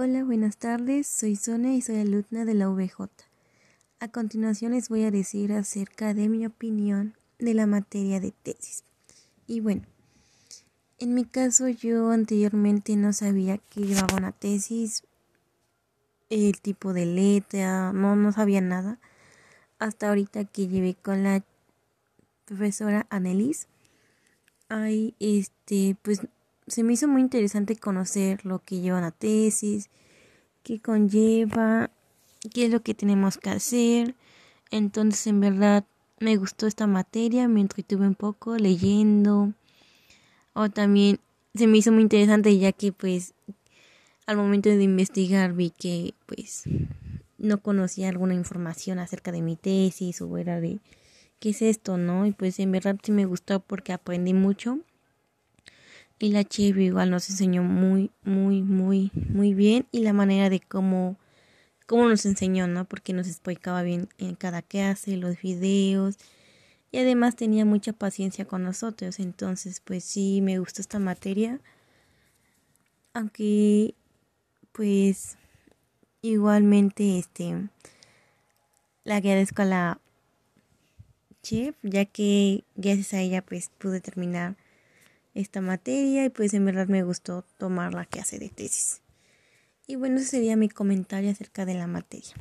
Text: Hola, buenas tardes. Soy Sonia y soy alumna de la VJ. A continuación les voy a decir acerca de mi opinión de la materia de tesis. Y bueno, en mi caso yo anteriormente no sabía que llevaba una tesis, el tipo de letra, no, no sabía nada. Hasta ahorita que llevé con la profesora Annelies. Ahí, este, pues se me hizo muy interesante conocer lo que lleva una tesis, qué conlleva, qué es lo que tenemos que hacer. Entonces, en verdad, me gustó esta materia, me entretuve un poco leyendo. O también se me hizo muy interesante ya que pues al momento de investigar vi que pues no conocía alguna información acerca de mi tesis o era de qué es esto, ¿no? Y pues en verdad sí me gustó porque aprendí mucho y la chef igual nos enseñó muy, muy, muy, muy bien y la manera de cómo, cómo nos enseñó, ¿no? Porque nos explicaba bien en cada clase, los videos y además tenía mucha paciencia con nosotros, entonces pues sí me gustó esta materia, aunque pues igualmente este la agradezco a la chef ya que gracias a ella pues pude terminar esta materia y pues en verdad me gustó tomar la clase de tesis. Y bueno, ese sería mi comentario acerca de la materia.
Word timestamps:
Hola, 0.00 0.22
buenas 0.22 0.58
tardes. 0.58 1.08
Soy 1.08 1.34
Sonia 1.34 1.74
y 1.74 1.82
soy 1.82 1.96
alumna 1.96 2.44
de 2.44 2.54
la 2.54 2.68
VJ. 2.68 3.10
A 3.98 4.06
continuación 4.06 4.70
les 4.70 4.88
voy 4.88 5.02
a 5.02 5.10
decir 5.10 5.52
acerca 5.52 6.14
de 6.14 6.28
mi 6.28 6.46
opinión 6.46 7.16
de 7.40 7.52
la 7.52 7.66
materia 7.66 8.20
de 8.20 8.30
tesis. 8.30 8.84
Y 9.48 9.58
bueno, 9.58 9.82
en 11.00 11.14
mi 11.14 11.24
caso 11.24 11.66
yo 11.66 12.12
anteriormente 12.12 12.94
no 12.94 13.12
sabía 13.12 13.58
que 13.58 13.80
llevaba 13.80 14.18
una 14.18 14.30
tesis, 14.30 15.02
el 16.30 16.60
tipo 16.60 16.92
de 16.92 17.04
letra, 17.04 17.92
no, 17.92 18.14
no 18.14 18.30
sabía 18.30 18.60
nada. 18.60 19.00
Hasta 19.80 20.10
ahorita 20.10 20.44
que 20.44 20.68
llevé 20.68 20.94
con 20.94 21.24
la 21.24 21.42
profesora 22.44 23.08
Annelies. 23.10 23.66
Ahí, 24.68 25.16
este, 25.18 25.96
pues 26.02 26.20
se 26.68 26.82
me 26.82 26.92
hizo 26.92 27.08
muy 27.08 27.22
interesante 27.22 27.76
conocer 27.76 28.44
lo 28.44 28.60
que 28.60 28.80
lleva 28.80 28.98
una 28.98 29.10
tesis, 29.10 29.90
qué 30.62 30.80
conlleva, 30.80 31.90
qué 32.52 32.66
es 32.66 32.70
lo 32.70 32.82
que 32.82 32.94
tenemos 32.94 33.38
que 33.38 33.50
hacer. 33.50 34.14
Entonces, 34.70 35.26
en 35.26 35.40
verdad, 35.40 35.84
me 36.20 36.36
gustó 36.36 36.66
esta 36.66 36.86
materia, 36.86 37.48
me 37.48 37.60
entretuve 37.60 38.06
un 38.06 38.14
poco 38.14 38.56
leyendo. 38.56 39.52
O 40.52 40.68
también 40.68 41.20
se 41.54 41.66
me 41.66 41.78
hizo 41.78 41.92
muy 41.92 42.02
interesante 42.02 42.56
ya 42.58 42.72
que 42.72 42.92
pues 42.92 43.34
al 44.26 44.36
momento 44.36 44.68
de 44.68 44.82
investigar 44.82 45.54
vi 45.54 45.70
que 45.70 46.14
pues 46.26 46.64
no 47.38 47.62
conocía 47.62 48.08
alguna 48.08 48.34
información 48.34 48.98
acerca 48.98 49.32
de 49.32 49.42
mi 49.42 49.56
tesis 49.56 50.20
o 50.20 50.36
era 50.36 50.60
de 50.60 50.80
qué 51.38 51.50
es 51.50 51.62
esto, 51.62 51.96
¿no? 51.96 52.26
Y 52.26 52.32
pues 52.32 52.58
en 52.58 52.72
verdad 52.72 52.98
sí 53.02 53.12
me 53.12 53.24
gustó 53.24 53.60
porque 53.60 53.92
aprendí 53.92 54.34
mucho 54.34 54.80
y 56.18 56.30
la 56.30 56.44
chef 56.44 56.76
igual 56.78 57.10
nos 57.10 57.30
enseñó 57.30 57.62
muy, 57.62 58.10
muy, 58.24 58.62
muy, 58.62 59.10
muy 59.14 59.54
bien 59.54 59.86
y 59.92 60.00
la 60.00 60.12
manera 60.12 60.50
de 60.50 60.60
cómo, 60.60 61.16
cómo 61.86 62.08
nos 62.08 62.26
enseñó, 62.26 62.66
¿no? 62.66 62.84
Porque 62.84 63.12
nos 63.12 63.28
explicaba 63.28 63.82
bien 63.82 64.08
en 64.18 64.34
cada 64.34 64.62
clase, 64.62 65.16
los 65.16 65.40
videos 65.40 66.16
y 66.90 66.98
además 66.98 67.36
tenía 67.36 67.64
mucha 67.64 67.92
paciencia 67.92 68.46
con 68.46 68.62
nosotros, 68.62 69.18
entonces 69.20 69.80
pues 69.84 70.04
sí 70.04 70.40
me 70.40 70.58
gustó 70.58 70.80
esta 70.80 70.98
materia, 70.98 71.60
aunque 73.12 73.94
pues 74.72 75.36
igualmente 76.22 77.18
este 77.18 77.68
la 79.04 79.16
agradezco 79.16 79.62
a 79.62 79.66
la 79.66 80.00
chef 81.42 81.76
ya 81.82 82.04
que 82.04 82.64
gracias 82.74 83.14
a 83.14 83.20
ella 83.20 83.42
pues 83.42 83.70
pude 83.78 84.00
terminar 84.00 84.56
esta 85.34 85.60
materia 85.60 86.24
y 86.24 86.30
pues 86.30 86.54
en 86.54 86.64
verdad 86.64 86.88
me 86.88 87.02
gustó 87.02 87.44
tomar 87.58 87.94
la 87.94 88.04
clase 88.04 88.38
de 88.38 88.48
tesis. 88.48 89.02
Y 89.86 89.96
bueno, 89.96 90.16
ese 90.16 90.26
sería 90.26 90.56
mi 90.56 90.68
comentario 90.68 91.30
acerca 91.30 91.64
de 91.64 91.74
la 91.74 91.86
materia. 91.86 92.34